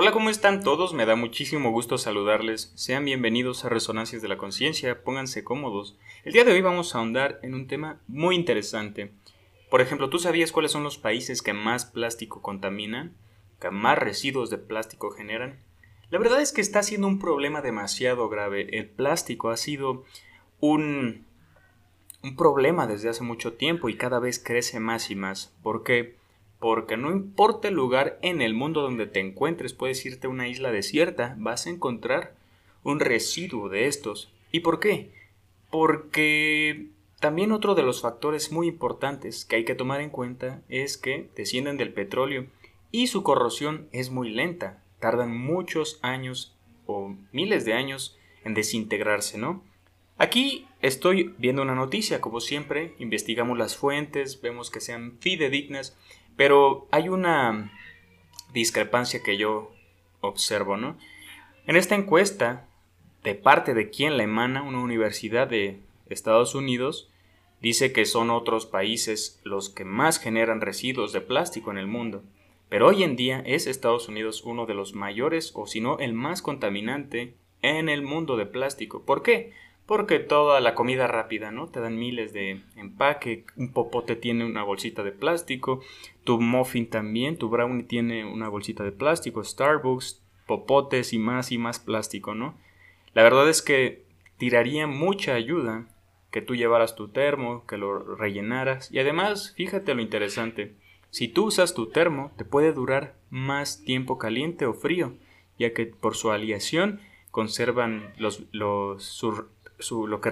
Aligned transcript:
Hola, 0.00 0.12
¿cómo 0.12 0.30
están 0.30 0.62
todos? 0.62 0.94
Me 0.94 1.06
da 1.06 1.16
muchísimo 1.16 1.72
gusto 1.72 1.98
saludarles. 1.98 2.70
Sean 2.76 3.04
bienvenidos 3.04 3.64
a 3.64 3.68
Resonancias 3.68 4.22
de 4.22 4.28
la 4.28 4.36
Conciencia, 4.36 5.02
pónganse 5.02 5.42
cómodos. 5.42 5.98
El 6.22 6.34
día 6.34 6.44
de 6.44 6.52
hoy 6.52 6.60
vamos 6.60 6.94
a 6.94 6.98
ahondar 6.98 7.40
en 7.42 7.52
un 7.52 7.66
tema 7.66 7.98
muy 8.06 8.36
interesante. 8.36 9.10
Por 9.68 9.80
ejemplo, 9.80 10.08
¿tú 10.08 10.20
sabías 10.20 10.52
cuáles 10.52 10.70
son 10.70 10.84
los 10.84 10.98
países 10.98 11.42
que 11.42 11.52
más 11.52 11.84
plástico 11.84 12.42
contaminan? 12.42 13.16
¿Que 13.60 13.72
más 13.72 13.98
residuos 13.98 14.50
de 14.50 14.58
plástico 14.58 15.10
generan? 15.10 15.58
La 16.10 16.20
verdad 16.20 16.40
es 16.42 16.52
que 16.52 16.60
está 16.60 16.84
siendo 16.84 17.08
un 17.08 17.18
problema 17.18 17.60
demasiado 17.60 18.28
grave. 18.28 18.78
El 18.78 18.88
plástico 18.88 19.50
ha 19.50 19.56
sido 19.56 20.04
un, 20.60 21.26
un 22.22 22.36
problema 22.36 22.86
desde 22.86 23.08
hace 23.08 23.24
mucho 23.24 23.54
tiempo 23.54 23.88
y 23.88 23.96
cada 23.96 24.20
vez 24.20 24.38
crece 24.38 24.78
más 24.78 25.10
y 25.10 25.16
más. 25.16 25.52
¿Por 25.64 25.82
qué? 25.82 26.17
Porque 26.58 26.96
no 26.96 27.10
importa 27.10 27.68
el 27.68 27.74
lugar 27.74 28.18
en 28.22 28.42
el 28.42 28.54
mundo 28.54 28.82
donde 28.82 29.06
te 29.06 29.20
encuentres, 29.20 29.72
puedes 29.72 30.04
irte 30.04 30.26
a 30.26 30.30
una 30.30 30.48
isla 30.48 30.72
desierta, 30.72 31.36
vas 31.38 31.66
a 31.66 31.70
encontrar 31.70 32.34
un 32.82 33.00
residuo 33.00 33.68
de 33.68 33.86
estos. 33.86 34.32
¿Y 34.50 34.60
por 34.60 34.80
qué? 34.80 35.12
Porque 35.70 36.88
también 37.20 37.52
otro 37.52 37.74
de 37.74 37.82
los 37.82 38.00
factores 38.00 38.50
muy 38.52 38.68
importantes 38.68 39.44
que 39.44 39.56
hay 39.56 39.64
que 39.64 39.74
tomar 39.74 40.00
en 40.00 40.10
cuenta 40.10 40.62
es 40.68 40.96
que 40.96 41.28
descienden 41.36 41.76
del 41.76 41.92
petróleo 41.92 42.46
y 42.90 43.08
su 43.08 43.22
corrosión 43.22 43.88
es 43.92 44.10
muy 44.10 44.30
lenta, 44.30 44.82
tardan 44.98 45.36
muchos 45.36 45.98
años 46.02 46.56
o 46.86 47.14
miles 47.32 47.64
de 47.64 47.74
años 47.74 48.16
en 48.44 48.54
desintegrarse, 48.54 49.36
¿no? 49.38 49.62
Aquí 50.16 50.66
estoy 50.80 51.34
viendo 51.38 51.62
una 51.62 51.76
noticia, 51.76 52.20
como 52.20 52.40
siempre, 52.40 52.94
investigamos 52.98 53.56
las 53.56 53.76
fuentes, 53.76 54.40
vemos 54.40 54.70
que 54.70 54.80
sean 54.80 55.16
fidedignas 55.20 55.96
pero 56.38 56.86
hay 56.92 57.08
una 57.08 57.72
discrepancia 58.52 59.24
que 59.24 59.36
yo 59.36 59.72
observo, 60.20 60.76
¿no? 60.76 60.96
En 61.66 61.74
esta 61.74 61.96
encuesta, 61.96 62.68
de 63.24 63.34
parte 63.34 63.74
de 63.74 63.90
quien 63.90 64.16
la 64.16 64.22
emana, 64.22 64.62
una 64.62 64.78
universidad 64.78 65.48
de 65.48 65.80
Estados 66.08 66.54
Unidos, 66.54 67.10
dice 67.60 67.92
que 67.92 68.04
son 68.04 68.30
otros 68.30 68.66
países 68.66 69.40
los 69.42 69.68
que 69.68 69.84
más 69.84 70.20
generan 70.20 70.60
residuos 70.60 71.12
de 71.12 71.20
plástico 71.22 71.72
en 71.72 71.78
el 71.78 71.88
mundo. 71.88 72.22
Pero 72.68 72.86
hoy 72.86 73.02
en 73.02 73.16
día 73.16 73.42
es 73.44 73.66
Estados 73.66 74.08
Unidos 74.08 74.44
uno 74.44 74.64
de 74.64 74.74
los 74.74 74.94
mayores 74.94 75.50
o 75.56 75.66
si 75.66 75.80
no 75.80 75.98
el 75.98 76.12
más 76.12 76.40
contaminante 76.40 77.34
en 77.62 77.88
el 77.88 78.02
mundo 78.02 78.36
de 78.36 78.46
plástico. 78.46 79.02
¿Por 79.02 79.24
qué? 79.24 79.54
Porque 79.88 80.18
toda 80.18 80.60
la 80.60 80.74
comida 80.74 81.06
rápida, 81.06 81.50
¿no? 81.50 81.68
Te 81.68 81.80
dan 81.80 81.98
miles 81.98 82.34
de 82.34 82.60
empaque, 82.76 83.46
un 83.56 83.72
popote 83.72 84.16
tiene 84.16 84.44
una 84.44 84.62
bolsita 84.62 85.02
de 85.02 85.12
plástico, 85.12 85.80
tu 86.24 86.38
muffin 86.42 86.90
también, 86.90 87.38
tu 87.38 87.48
brownie 87.48 87.84
tiene 87.84 88.26
una 88.26 88.50
bolsita 88.50 88.84
de 88.84 88.92
plástico, 88.92 89.42
Starbucks, 89.42 90.22
popotes 90.46 91.14
y 91.14 91.18
más 91.18 91.52
y 91.52 91.56
más 91.56 91.78
plástico, 91.78 92.34
¿no? 92.34 92.54
La 93.14 93.22
verdad 93.22 93.48
es 93.48 93.62
que 93.62 94.04
tiraría 94.36 94.86
mucha 94.86 95.32
ayuda 95.32 95.88
que 96.30 96.42
tú 96.42 96.54
llevaras 96.54 96.94
tu 96.94 97.08
termo, 97.08 97.64
que 97.66 97.78
lo 97.78 98.14
rellenaras 98.14 98.92
y 98.92 98.98
además, 98.98 99.54
fíjate 99.56 99.94
lo 99.94 100.02
interesante, 100.02 100.74
si 101.08 101.28
tú 101.28 101.46
usas 101.46 101.72
tu 101.72 101.88
termo, 101.88 102.30
te 102.36 102.44
puede 102.44 102.74
durar 102.74 103.14
más 103.30 103.82
tiempo 103.84 104.18
caliente 104.18 104.66
o 104.66 104.74
frío, 104.74 105.14
ya 105.58 105.72
que 105.72 105.86
por 105.86 106.14
su 106.14 106.30
aliación 106.30 107.00
conservan 107.30 108.12
los, 108.18 108.44
los, 108.52 109.04
lo, 109.90 110.20
que 110.20 110.30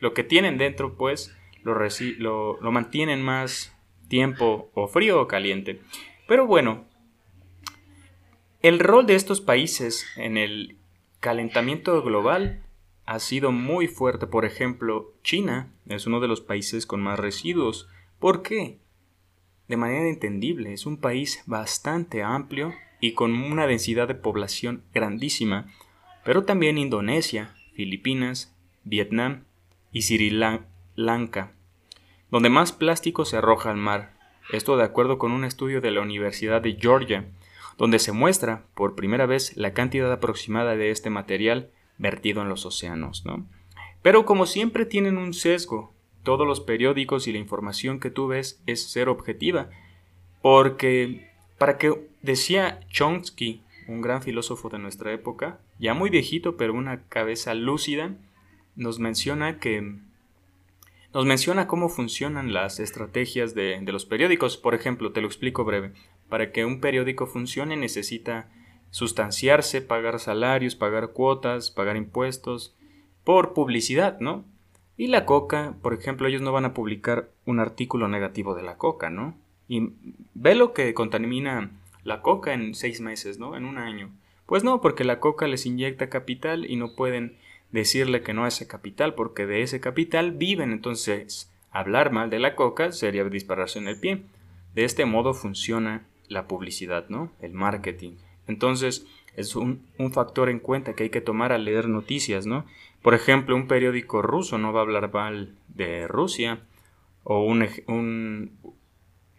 lo 0.00 0.14
que 0.14 0.24
tienen 0.24 0.58
dentro, 0.58 0.94
pues 0.94 1.34
lo, 1.62 1.74
lo, 2.18 2.60
lo 2.60 2.72
mantienen 2.72 3.22
más 3.22 3.76
tiempo 4.08 4.70
o 4.74 4.88
frío 4.88 5.20
o 5.20 5.28
caliente. 5.28 5.80
Pero 6.26 6.46
bueno, 6.46 6.84
el 8.60 8.78
rol 8.78 9.06
de 9.06 9.14
estos 9.14 9.40
países 9.40 10.06
en 10.16 10.36
el 10.36 10.76
calentamiento 11.20 12.02
global 12.02 12.62
ha 13.06 13.18
sido 13.18 13.52
muy 13.52 13.88
fuerte. 13.88 14.26
Por 14.26 14.44
ejemplo, 14.44 15.14
China 15.22 15.72
es 15.86 16.06
uno 16.06 16.20
de 16.20 16.28
los 16.28 16.40
países 16.40 16.86
con 16.86 17.00
más 17.00 17.18
residuos. 17.18 17.88
¿Por 18.18 18.42
qué? 18.42 18.78
De 19.68 19.76
manera 19.76 20.08
entendible, 20.08 20.72
es 20.72 20.86
un 20.86 20.98
país 20.98 21.42
bastante 21.46 22.22
amplio 22.22 22.74
y 23.00 23.14
con 23.14 23.34
una 23.34 23.66
densidad 23.66 24.08
de 24.08 24.14
población 24.14 24.84
grandísima. 24.92 25.66
Pero 26.24 26.44
también 26.44 26.78
Indonesia, 26.78 27.54
Filipinas, 27.74 28.54
Vietnam 28.84 29.44
y 29.92 30.02
Sri 30.02 30.30
Lanka, 30.94 31.52
donde 32.30 32.48
más 32.48 32.72
plástico 32.72 33.24
se 33.24 33.36
arroja 33.36 33.70
al 33.70 33.76
mar. 33.76 34.12
Esto 34.52 34.76
de 34.76 34.84
acuerdo 34.84 35.18
con 35.18 35.32
un 35.32 35.44
estudio 35.44 35.80
de 35.80 35.90
la 35.90 36.00
Universidad 36.00 36.62
de 36.62 36.76
Georgia, 36.80 37.26
donde 37.78 37.98
se 37.98 38.12
muestra 38.12 38.64
por 38.74 38.94
primera 38.94 39.26
vez 39.26 39.56
la 39.56 39.72
cantidad 39.72 40.12
aproximada 40.12 40.76
de 40.76 40.90
este 40.90 41.10
material 41.10 41.70
vertido 41.98 42.42
en 42.42 42.48
los 42.48 42.66
océanos. 42.66 43.24
¿no? 43.24 43.46
Pero 44.02 44.26
como 44.26 44.46
siempre 44.46 44.84
tienen 44.86 45.16
un 45.16 45.32
sesgo, 45.32 45.92
todos 46.22 46.46
los 46.46 46.60
periódicos 46.60 47.26
y 47.26 47.32
la 47.32 47.38
información 47.38 48.00
que 48.00 48.10
tú 48.10 48.28
ves 48.28 48.62
es 48.66 48.90
ser 48.90 49.08
objetiva, 49.08 49.70
porque 50.40 51.30
para 51.58 51.78
que 51.78 52.08
decía 52.22 52.80
Chomsky 52.90 53.62
un 53.88 54.00
gran 54.00 54.22
filósofo 54.22 54.68
de 54.68 54.78
nuestra 54.78 55.12
época, 55.12 55.60
ya 55.78 55.94
muy 55.94 56.10
viejito, 56.10 56.56
pero 56.56 56.74
una 56.74 57.04
cabeza 57.08 57.54
lúcida, 57.54 58.14
nos 58.76 58.98
menciona 58.98 59.58
que 59.58 59.98
nos 61.14 61.26
menciona 61.26 61.66
cómo 61.66 61.90
funcionan 61.90 62.54
las 62.54 62.80
estrategias 62.80 63.54
de, 63.54 63.78
de, 63.82 63.92
los 63.92 64.06
periódicos. 64.06 64.56
Por 64.56 64.74
ejemplo, 64.74 65.12
te 65.12 65.20
lo 65.20 65.26
explico 65.26 65.62
breve. 65.62 65.92
Para 66.30 66.52
que 66.52 66.64
un 66.64 66.80
periódico 66.80 67.26
funcione 67.26 67.76
necesita 67.76 68.48
sustanciarse, 68.90 69.82
pagar 69.82 70.18
salarios, 70.20 70.74
pagar 70.74 71.08
cuotas, 71.08 71.70
pagar 71.70 71.98
impuestos, 71.98 72.74
por 73.24 73.52
publicidad, 73.52 74.20
¿no? 74.20 74.44
Y 74.96 75.08
la 75.08 75.26
coca, 75.26 75.74
por 75.82 75.94
ejemplo, 75.94 76.28
ellos 76.28 76.42
no 76.42 76.52
van 76.52 76.64
a 76.64 76.74
publicar 76.74 77.28
un 77.44 77.60
artículo 77.60 78.08
negativo 78.08 78.54
de 78.54 78.62
la 78.62 78.76
coca, 78.76 79.10
¿no? 79.10 79.34
Y 79.68 79.92
ve 80.34 80.54
lo 80.54 80.72
que 80.72 80.92
contamina 80.94 81.70
la 82.04 82.20
coca 82.20 82.52
en 82.54 82.74
seis 82.74 83.00
meses, 83.00 83.38
¿no? 83.38 83.56
En 83.56 83.64
un 83.64 83.78
año. 83.78 84.10
Pues 84.46 84.64
no, 84.64 84.80
porque 84.80 85.04
la 85.04 85.20
coca 85.20 85.46
les 85.46 85.66
inyecta 85.66 86.08
capital 86.08 86.70
y 86.70 86.76
no 86.76 86.94
pueden 86.94 87.36
decirle 87.70 88.22
que 88.22 88.34
no 88.34 88.44
a 88.44 88.48
ese 88.48 88.66
capital, 88.66 89.14
porque 89.14 89.46
de 89.46 89.62
ese 89.62 89.80
capital 89.80 90.32
viven. 90.32 90.72
Entonces, 90.72 91.50
hablar 91.70 92.12
mal 92.12 92.30
de 92.30 92.38
la 92.38 92.54
coca 92.54 92.92
sería 92.92 93.24
dispararse 93.24 93.78
en 93.78 93.88
el 93.88 93.98
pie. 93.98 94.22
De 94.74 94.84
este 94.84 95.04
modo 95.04 95.34
funciona 95.34 96.06
la 96.28 96.46
publicidad, 96.48 97.08
¿no? 97.08 97.30
El 97.40 97.52
marketing. 97.52 98.12
Entonces, 98.46 99.06
es 99.36 99.56
un, 99.56 99.86
un, 99.98 100.12
factor 100.12 100.50
en 100.50 100.58
cuenta 100.58 100.94
que 100.94 101.04
hay 101.04 101.10
que 101.10 101.20
tomar 101.20 101.52
al 101.52 101.64
leer 101.64 101.88
noticias, 101.88 102.46
¿no? 102.46 102.66
Por 103.00 103.14
ejemplo, 103.14 103.56
un 103.56 103.66
periódico 103.68 104.20
ruso 104.20 104.58
no 104.58 104.72
va 104.72 104.80
a 104.80 104.82
hablar 104.82 105.12
mal 105.12 105.54
de 105.68 106.06
Rusia, 106.06 106.60
o 107.24 107.44
un, 107.44 107.66
un, 107.86 108.58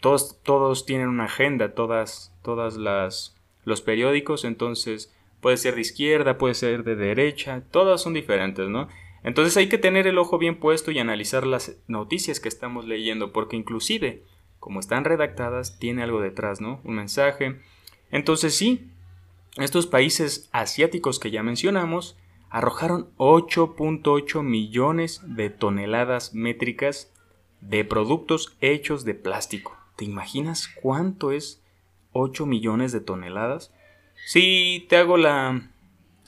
todos, 0.02 0.42
todos 0.44 0.86
tienen 0.86 1.08
una 1.08 1.26
agenda, 1.26 1.74
todas, 1.74 2.33
todas 2.44 2.78
las, 2.78 3.36
los 3.66 3.82
periódicos, 3.82 4.46
entonces 4.46 5.14
puede 5.42 5.58
ser 5.58 5.76
de 5.76 5.82
izquierda, 5.82 6.38
puede 6.38 6.54
ser 6.54 6.84
de 6.84 6.96
derecha, 6.96 7.64
todas 7.72 8.02
son 8.02 8.14
diferentes, 8.14 8.70
¿no? 8.70 8.88
Entonces 9.24 9.58
hay 9.58 9.70
que 9.70 9.78
tener 9.78 10.06
el 10.06 10.18
ojo 10.18 10.38
bien 10.38 10.60
puesto 10.60 10.92
y 10.92 11.00
analizar 11.00 11.48
las 11.48 11.78
noticias 11.88 12.40
que 12.40 12.50
estamos 12.50 12.86
leyendo, 12.86 13.32
porque 13.32 13.56
inclusive, 13.56 14.24
como 14.60 14.80
están 14.80 15.06
redactadas, 15.06 15.80
tiene 15.80 16.04
algo 16.04 16.22
detrás, 16.22 16.62
¿no? 16.62 16.82
Un 16.84 16.96
mensaje. 16.96 17.60
Entonces 18.12 18.56
sí, 18.56 18.90
estos 19.58 19.88
países 19.88 20.50
asiáticos 20.52 21.20
que 21.20 21.32
ya 21.32 21.42
mencionamos 21.42 22.18
arrojaron 22.50 23.10
8.8 23.18 24.44
millones 24.44 25.22
de 25.26 25.50
toneladas 25.50 26.34
métricas 26.36 27.12
de 27.62 27.86
productos 27.86 28.56
hechos 28.62 29.06
de 29.06 29.16
plástico. 29.16 29.76
¿Te 29.96 30.06
imaginas 30.06 30.68
cuánto 30.82 31.32
es 31.32 31.63
8 32.14 32.46
millones 32.46 32.92
de 32.92 33.02
toneladas? 33.02 33.74
Si 34.26 34.86
te 34.90 34.98
hago 34.98 35.18
la, 35.18 35.70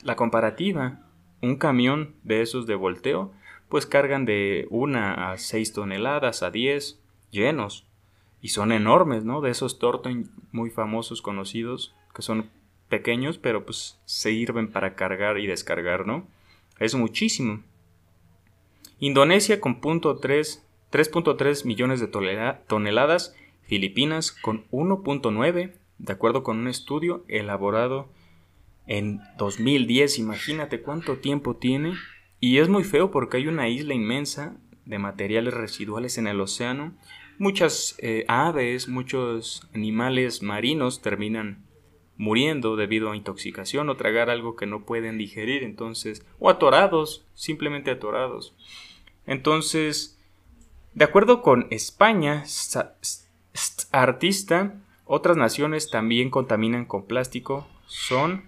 la 0.03 0.15
comparativa, 0.15 0.99
un 1.41 1.55
camión 1.55 2.15
de 2.23 2.41
esos 2.41 2.67
de 2.67 2.75
volteo, 2.75 3.31
pues 3.69 3.85
cargan 3.85 4.25
de 4.25 4.67
1 4.69 4.99
a 4.99 5.37
6 5.37 5.73
toneladas, 5.73 6.43
a 6.43 6.51
10, 6.51 6.99
llenos. 7.31 7.85
Y 8.41 8.49
son 8.49 8.71
enormes, 8.71 9.23
¿no? 9.23 9.41
De 9.41 9.51
esos 9.51 9.79
Torton 9.79 10.29
muy 10.51 10.69
famosos, 10.69 11.21
conocidos, 11.21 11.95
que 12.13 12.21
son 12.21 12.49
pequeños, 12.89 13.37
pero 13.37 13.65
pues 13.65 13.99
sirven 14.05 14.71
para 14.71 14.95
cargar 14.95 15.39
y 15.39 15.47
descargar, 15.47 16.05
¿no? 16.05 16.27
Es 16.79 16.93
muchísimo. 16.95 17.61
Indonesia 18.99 19.59
con 19.59 19.81
3.3 19.81 21.65
millones 21.65 21.99
de 21.99 22.07
toneladas 22.07 23.35
Filipinas 23.65 24.31
con 24.31 24.65
1.9, 24.71 25.73
de 25.97 26.13
acuerdo 26.13 26.43
con 26.43 26.59
un 26.59 26.67
estudio 26.67 27.25
elaborado 27.27 28.09
en 28.87 29.21
2010. 29.37 30.19
Imagínate 30.19 30.81
cuánto 30.81 31.17
tiempo 31.17 31.55
tiene. 31.55 31.93
Y 32.39 32.59
es 32.59 32.69
muy 32.69 32.83
feo 32.83 33.11
porque 33.11 33.37
hay 33.37 33.47
una 33.47 33.67
isla 33.67 33.93
inmensa 33.93 34.57
de 34.85 34.99
materiales 34.99 35.53
residuales 35.53 36.17
en 36.17 36.27
el 36.27 36.39
océano. 36.39 36.93
Muchas 37.37 37.95
eh, 37.99 38.23
aves, 38.27 38.87
muchos 38.87 39.67
animales 39.73 40.41
marinos 40.41 41.01
terminan 41.01 41.65
muriendo 42.17 42.75
debido 42.75 43.11
a 43.11 43.17
intoxicación 43.17 43.89
o 43.89 43.97
tragar 43.97 44.29
algo 44.29 44.55
que 44.55 44.67
no 44.67 44.85
pueden 44.85 45.17
digerir, 45.17 45.63
entonces, 45.63 46.25
o 46.39 46.49
atorados, 46.49 47.25
simplemente 47.33 47.91
atorados. 47.91 48.55
Entonces, 49.25 50.17
de 50.93 51.03
acuerdo 51.03 51.41
con 51.41 51.67
España, 51.71 52.45
artista, 53.91 54.73
otras 55.05 55.37
naciones 55.37 55.89
también 55.89 56.29
contaminan 56.29 56.85
con 56.85 57.05
plástico, 57.05 57.67
son 57.87 58.43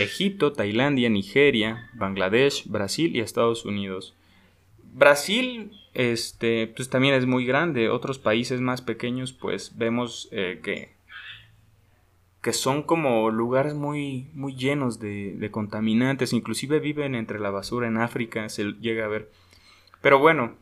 Egipto, 0.00 0.52
Tailandia, 0.52 1.08
Nigeria, 1.08 1.90
Bangladesh, 1.94 2.68
Brasil 2.68 3.14
y 3.16 3.20
Estados 3.20 3.64
Unidos. 3.64 4.14
Brasil, 4.92 5.72
este, 5.94 6.66
pues 6.66 6.88
también 6.88 7.14
es 7.14 7.26
muy 7.26 7.46
grande. 7.46 7.88
Otros 7.88 8.18
países 8.18 8.60
más 8.60 8.82
pequeños, 8.82 9.32
pues 9.32 9.76
vemos 9.76 10.28
eh, 10.32 10.60
que, 10.62 10.92
que 12.42 12.52
son 12.52 12.82
como 12.82 13.30
lugares 13.30 13.74
muy, 13.74 14.28
muy 14.34 14.56
llenos 14.56 14.98
de, 14.98 15.34
de, 15.36 15.50
contaminantes. 15.50 16.32
Inclusive 16.32 16.80
viven 16.80 17.14
entre 17.14 17.38
la 17.38 17.50
basura 17.50 17.86
en 17.86 17.98
África, 17.98 18.48
se 18.48 18.72
llega 18.80 19.04
a 19.04 19.08
ver. 19.08 19.30
Pero 20.00 20.18
bueno, 20.18 20.54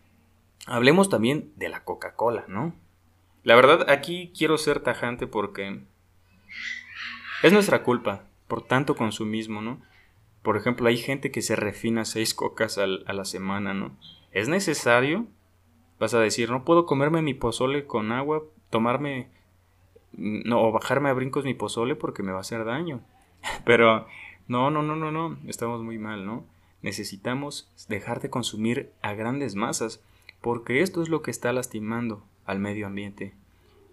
hablemos 0.67 1.09
también 1.09 1.53
de 1.57 1.69
la 1.69 1.85
Coca-Cola, 1.85 2.45
¿no? 2.49 2.75
La 3.47 3.55
verdad, 3.55 3.89
aquí 3.91 4.33
quiero 4.37 4.59
ser 4.59 4.81
tajante 4.81 5.29
porque 5.29 5.79
es 7.45 7.53
nuestra 7.53 7.85
culpa 7.85 8.25
por 8.49 8.63
tanto 8.63 8.97
consumismo, 8.97 9.63
¿no? 9.63 9.81
Por 10.43 10.57
ejemplo, 10.57 10.89
hay 10.89 10.97
gente 10.97 11.31
que 11.31 11.43
se 11.43 11.55
refina 11.55 12.05
seis 12.05 12.35
cocas 12.35 12.77
a 12.77 12.89
la 12.89 13.25
semana, 13.25 13.73
¿no? 13.73 13.97
¿Es 14.33 14.49
necesario? 14.49 15.29
Vas 16.01 16.13
a 16.13 16.19
decir, 16.19 16.51
no 16.51 16.65
puedo 16.65 16.87
comerme 16.87 17.23
mi 17.23 17.35
pozole 17.35 17.87
con 17.87 18.11
agua, 18.11 18.43
tomarme, 18.69 19.29
no, 20.11 20.61
o 20.61 20.73
bajarme 20.73 21.11
a 21.11 21.13
brincos 21.13 21.45
mi 21.45 21.55
pozole 21.55 21.95
porque 21.95 22.25
me 22.25 22.33
va 22.33 22.39
a 22.39 22.41
hacer 22.41 22.65
daño. 22.65 23.01
Pero, 23.65 24.09
no, 24.49 24.73
no, 24.73 24.83
no, 24.83 24.97
no, 24.97 25.13
no, 25.13 25.39
estamos 25.47 25.85
muy 25.85 25.99
mal, 25.99 26.27
¿no? 26.27 26.45
Necesitamos 26.83 27.71
dejar 27.89 28.21
de 28.21 28.29
consumir 28.29 28.91
a 29.03 29.15
grandes 29.15 29.55
masas, 29.55 30.03
porque 30.41 30.83
esto 30.83 31.01
es 31.01 31.09
lo 31.09 31.23
que 31.23 31.31
está 31.31 31.53
lastimando 31.53 32.25
al 32.47 32.59
medio 32.59 32.87
ambiente. 32.87 33.35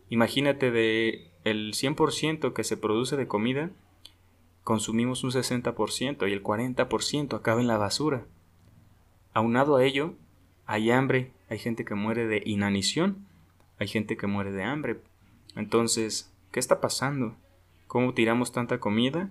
Imagínate 0.10 0.72
de 0.72 1.32
el 1.44 1.74
100% 1.74 2.54
que 2.54 2.64
se 2.64 2.78
produce 2.78 3.18
de 3.18 3.28
comida, 3.28 3.72
consumimos 4.64 5.24
un 5.24 5.32
60% 5.32 6.30
y 6.30 6.34
el 6.34 6.44
40% 6.44 7.36
acaba 7.36 7.62
en 7.62 7.68
la 7.68 7.78
basura. 7.78 8.26
Aunado 9.34 9.76
a 9.76 9.84
ello, 9.84 10.14
hay 10.66 10.92
hambre, 10.92 11.32
hay 11.50 11.58
gente 11.58 11.84
que 11.84 11.96
muere 11.96 12.28
de 12.28 12.42
inanición, 12.46 13.26
hay 13.80 13.88
gente 13.88 14.16
que 14.16 14.28
muere 14.28 14.52
de 14.52 14.64
hambre. 14.64 15.00
Entonces, 15.56 16.32
¿qué 16.52 16.60
está 16.60 16.80
pasando? 16.80 17.36
¿Cómo 17.88 18.14
tiramos 18.14 18.52
tanta 18.52 18.80
comida 18.80 19.30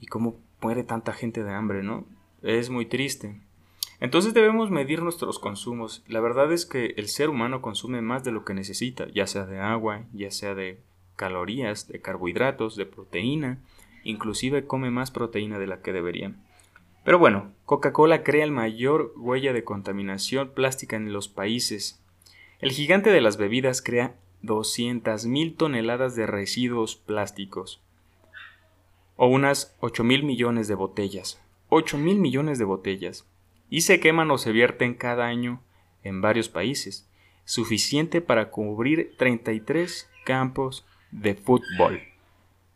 y 0.00 0.06
cómo 0.06 0.36
muere 0.60 0.84
tanta 0.84 1.12
gente 1.12 1.42
de 1.42 1.52
hambre, 1.52 1.82
no? 1.82 2.04
Es 2.42 2.70
muy 2.70 2.86
triste. 2.86 3.40
Entonces 4.00 4.32
debemos 4.32 4.70
medir 4.70 5.02
nuestros 5.02 5.38
consumos. 5.38 6.02
La 6.08 6.20
verdad 6.20 6.50
es 6.52 6.64
que 6.64 6.94
el 6.96 7.08
ser 7.08 7.28
humano 7.28 7.60
consume 7.60 8.00
más 8.00 8.24
de 8.24 8.32
lo 8.32 8.44
que 8.44 8.54
necesita, 8.54 9.06
ya 9.08 9.26
sea 9.26 9.44
de 9.44 9.60
agua, 9.60 10.04
ya 10.14 10.30
sea 10.30 10.54
de 10.54 10.80
calorías, 11.16 11.86
de 11.86 12.00
carbohidratos, 12.00 12.76
de 12.76 12.86
proteína, 12.86 13.58
inclusive 14.02 14.66
come 14.66 14.90
más 14.90 15.10
proteína 15.10 15.58
de 15.58 15.66
la 15.66 15.82
que 15.82 15.92
debería. 15.92 16.34
Pero 17.04 17.18
bueno, 17.18 17.52
Coca-Cola 17.66 18.22
crea 18.22 18.44
el 18.44 18.52
mayor 18.52 19.12
huella 19.16 19.52
de 19.52 19.64
contaminación 19.64 20.50
plástica 20.50 20.96
en 20.96 21.12
los 21.12 21.28
países. 21.28 22.02
El 22.60 22.70
gigante 22.72 23.10
de 23.10 23.20
las 23.20 23.36
bebidas 23.36 23.82
crea 23.82 24.16
200.000 24.42 25.56
toneladas 25.56 26.16
de 26.16 26.26
residuos 26.26 26.96
plásticos. 26.96 27.82
O 29.16 29.26
unas 29.26 29.78
8.000 29.80 30.22
millones 30.22 30.68
de 30.68 30.74
botellas. 30.74 31.42
8.000 31.68 32.18
millones 32.18 32.58
de 32.58 32.64
botellas. 32.64 33.29
Y 33.70 33.82
se 33.82 34.00
queman 34.00 34.30
o 34.30 34.36
se 34.36 34.52
vierten 34.52 34.94
cada 34.94 35.26
año 35.26 35.62
en 36.02 36.20
varios 36.20 36.48
países. 36.48 37.08
Suficiente 37.44 38.20
para 38.20 38.50
cubrir 38.50 39.14
33 39.16 40.10
campos 40.24 40.84
de 41.10 41.34
fútbol. 41.34 42.02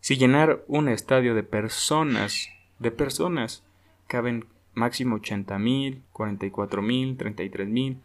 Si 0.01 0.17
llenar 0.17 0.65
un 0.69 0.89
estadio 0.89 1.35
de 1.35 1.43
personas, 1.43 2.49
de 2.79 2.91
personas, 2.91 3.65
caben 4.07 4.47
máximo 4.75 5.17
80 5.17 5.59
mil, 5.59 6.03
44 6.13 6.83
mil, 6.83 7.17
33 7.17 7.69
mil. 7.69 7.99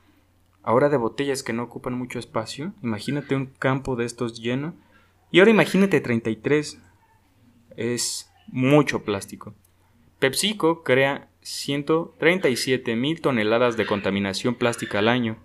Ahora 0.64 0.90
de 0.90 0.98
botellas 0.98 1.44
que 1.44 1.54
no 1.54 1.64
ocupan 1.64 1.94
mucho 1.94 2.20
espacio, 2.20 2.74
imagínate 2.84 3.36
un 3.36 3.48
campo 3.48 3.96
de 3.96 4.06
estos 4.06 4.42
lleno. 4.42 4.74
Y 5.32 5.40
ahora 5.40 5.52
imagínate 5.52 6.02
33. 6.02 6.82
Es 7.76 8.32
mucho 8.48 9.04
plástico. 9.04 9.54
PepsiCo 10.20 10.84
crea 10.84 11.29
137 11.42 12.96
mil 12.96 13.22
toneladas 13.22 13.78
de 13.78 13.86
contaminación 13.86 14.56
plástica 14.56 15.00
al 15.00 15.08
año, 15.08 15.38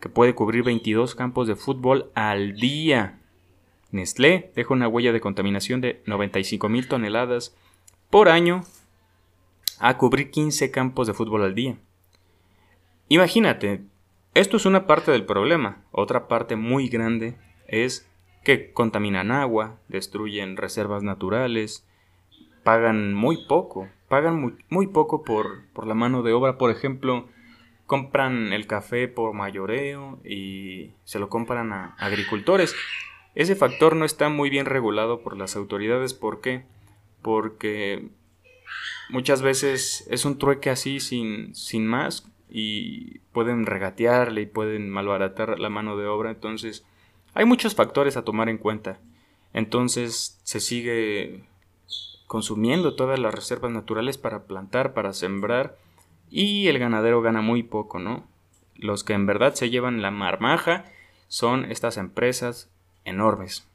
que 0.00 0.08
puede 0.08 0.34
cubrir 0.34 0.64
22 0.64 1.14
campos 1.14 1.46
de 1.46 1.56
fútbol 1.56 2.10
al 2.14 2.54
día. 2.54 3.20
Nestlé 3.90 4.50
deja 4.54 4.74
una 4.74 4.88
huella 4.88 5.12
de 5.12 5.20
contaminación 5.20 5.80
de 5.80 6.02
95.000 6.04 6.88
toneladas 6.88 7.54
por 8.10 8.28
año 8.28 8.64
a 9.78 9.98
cubrir 9.98 10.30
15 10.30 10.70
campos 10.70 11.06
de 11.06 11.14
fútbol 11.14 11.42
al 11.42 11.54
día. 11.54 11.76
Imagínate, 13.08 13.82
esto 14.34 14.56
es 14.56 14.64
una 14.64 14.86
parte 14.86 15.10
del 15.10 15.26
problema. 15.26 15.82
Otra 15.90 16.26
parte 16.26 16.56
muy 16.56 16.88
grande 16.88 17.36
es 17.68 18.08
que 18.44 18.72
contaminan 18.72 19.30
agua, 19.30 19.78
destruyen 19.88 20.56
reservas 20.56 21.02
naturales, 21.02 21.86
pagan 22.64 23.12
muy 23.12 23.46
poco, 23.46 23.88
pagan 24.12 24.58
muy, 24.68 24.86
poco 24.88 25.24
por, 25.24 25.64
por, 25.72 25.86
la 25.86 25.94
mano 25.94 26.22
de 26.22 26.34
obra. 26.34 26.58
Por 26.58 26.70
ejemplo, 26.70 27.30
compran 27.86 28.52
el 28.52 28.66
café 28.66 29.08
por 29.08 29.32
mayoreo 29.32 30.20
y 30.22 30.90
se 31.04 31.18
lo 31.18 31.30
compran 31.30 31.72
a 31.72 31.94
agricultores. 31.96 32.76
Ese 33.34 33.56
factor 33.56 33.96
no 33.96 34.04
está 34.04 34.28
muy 34.28 34.50
bien 34.50 34.66
regulado 34.66 35.22
por 35.22 35.38
las 35.38 35.56
autoridades. 35.56 36.12
¿Por 36.12 36.42
qué? 36.42 36.66
Porque 37.22 38.10
muchas 39.08 39.40
veces 39.40 40.06
es 40.10 40.26
un 40.26 40.36
trueque 40.36 40.68
así 40.68 41.00
sin, 41.00 41.54
sin 41.54 41.86
más 41.86 42.30
y 42.50 43.20
pueden 43.32 43.64
regatearle 43.64 44.42
y 44.42 44.46
pueden 44.46 44.90
malbaratar 44.90 45.58
la 45.58 45.70
mano 45.70 45.96
de 45.96 46.06
obra. 46.06 46.32
Entonces, 46.32 46.84
hay 47.32 47.46
muchos 47.46 47.74
factores 47.74 48.18
a 48.18 48.24
tomar 48.24 48.50
en 48.50 48.58
cuenta. 48.58 49.00
Entonces, 49.54 50.38
se 50.42 50.60
sigue 50.60 51.46
consumiendo 52.32 52.94
todas 52.94 53.18
las 53.18 53.34
reservas 53.34 53.72
naturales 53.72 54.16
para 54.16 54.44
plantar, 54.44 54.94
para 54.94 55.12
sembrar 55.12 55.76
y 56.30 56.66
el 56.68 56.78
ganadero 56.78 57.20
gana 57.20 57.42
muy 57.42 57.62
poco, 57.62 57.98
¿no? 57.98 58.26
Los 58.74 59.04
que 59.04 59.12
en 59.12 59.26
verdad 59.26 59.52
se 59.52 59.68
llevan 59.68 60.00
la 60.00 60.10
marmaja 60.10 60.86
son 61.28 61.70
estas 61.70 61.98
empresas 61.98 62.72
enormes. 63.04 63.68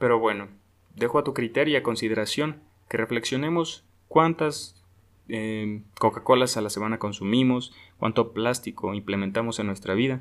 Pero 0.00 0.18
bueno, 0.18 0.48
dejo 0.96 1.20
a 1.20 1.22
tu 1.22 1.34
criterio 1.34 1.74
y 1.74 1.76
a 1.76 1.84
consideración 1.84 2.60
que 2.88 2.96
reflexionemos 2.96 3.84
cuántas 4.08 4.82
eh, 5.28 5.80
Coca-Colas 6.00 6.56
a 6.56 6.62
la 6.62 6.70
semana 6.70 6.98
consumimos, 6.98 7.72
cuánto 7.96 8.32
plástico 8.32 8.92
implementamos 8.92 9.60
en 9.60 9.68
nuestra 9.68 9.94
vida. 9.94 10.20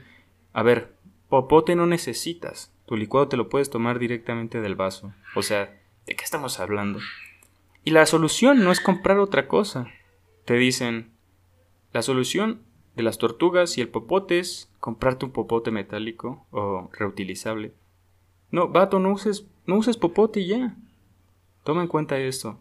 A 0.54 0.62
ver, 0.62 0.94
popote 1.28 1.76
no 1.76 1.88
necesitas, 1.88 2.72
tu 2.86 2.96
licuado 2.96 3.30
te 3.30 3.38
lo 3.38 3.50
puedes 3.50 3.72
tomar 3.72 3.98
directamente 3.98 4.62
del 4.62 4.76
vaso. 4.76 5.12
O 5.34 5.42
sea, 5.42 5.76
¿de 6.06 6.16
qué 6.16 6.24
estamos 6.24 6.60
hablando? 6.60 7.00
Y 7.84 7.92
la 7.92 8.06
solución 8.06 8.64
no 8.64 8.72
es 8.72 8.82
comprar 8.82 9.20
otra 9.20 9.48
cosa. 9.48 9.88
Te 10.46 10.56
dicen, 10.56 11.12
la 11.94 12.02
solución 12.02 12.62
de 12.96 13.04
las 13.04 13.18
tortugas 13.18 13.78
y 13.78 13.82
el 13.82 13.90
popote 13.90 14.40
es 14.40 14.70
comprarte 14.80 15.26
un 15.26 15.32
popote 15.32 15.72
metálico 15.72 16.46
o 16.52 16.90
reutilizable. 16.94 17.74
No, 18.52 18.68
vato, 18.68 19.00
no 19.00 19.12
uses, 19.12 19.46
no 19.66 19.78
uses 19.78 19.98
popote 19.98 20.42
y 20.42 20.48
ya. 20.48 20.76
Toma 21.64 21.82
en 21.82 21.88
cuenta 21.88 22.20
esto, 22.20 22.58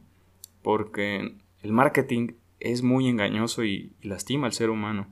porque 0.63 1.35
el 1.63 1.73
marketing 1.73 2.33
es 2.61 2.83
muy 2.83 3.09
engañoso 3.09 3.65
y, 3.65 3.93
lastima 4.03 4.47
al 4.47 4.53
ser 4.53 4.71
humano. 4.71 5.07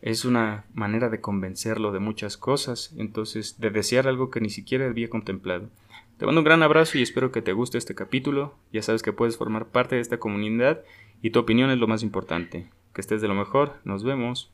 Es 0.00 0.24
una 0.24 0.64
manera 0.74 1.08
de 1.08 1.20
convencerlo 1.20 1.92
de 1.92 2.00
muchas 2.00 2.36
cosas, 2.36 2.92
entonces 2.96 3.60
de 3.60 3.70
desear 3.70 4.08
algo 4.08 4.30
que 4.30 4.40
ni 4.40 4.50
siquiera 4.50 4.86
había 4.86 5.08
contemplado. 5.08 5.68
Te 6.22 6.26
mando 6.26 6.42
un 6.42 6.44
gran 6.44 6.62
abrazo 6.62 6.98
y 6.98 7.02
espero 7.02 7.32
que 7.32 7.42
te 7.42 7.52
guste 7.52 7.78
este 7.78 7.96
capítulo. 7.96 8.54
Ya 8.72 8.80
sabes 8.80 9.02
que 9.02 9.12
puedes 9.12 9.36
formar 9.36 9.66
parte 9.66 9.96
de 9.96 10.00
esta 10.00 10.18
comunidad 10.18 10.84
y 11.20 11.30
tu 11.30 11.40
opinión 11.40 11.68
es 11.70 11.78
lo 11.78 11.88
más 11.88 12.04
importante. 12.04 12.70
Que 12.94 13.00
estés 13.00 13.20
de 13.22 13.26
lo 13.26 13.34
mejor. 13.34 13.72
Nos 13.82 14.04
vemos. 14.04 14.52